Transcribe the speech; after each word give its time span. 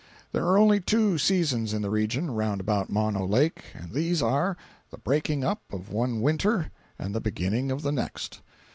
There 0.31 0.43
are 0.47 0.57
only 0.57 0.79
two 0.79 1.19
seasons 1.19 1.75
in 1.75 1.83
the 1.83 1.91
region 1.91 2.31
round 2.31 2.59
about 2.59 2.89
Mono 2.89 3.23
Lake—and 3.23 3.91
these 3.91 4.19
are, 4.19 4.57
the 4.89 4.97
breaking 4.97 5.43
up 5.43 5.61
of 5.71 5.91
one 5.91 6.21
Winter 6.21 6.71
and 6.97 7.13
the 7.13 7.21
beginning 7.21 7.69
of 7.71 7.83
the 7.83 7.91
next. 7.91 8.41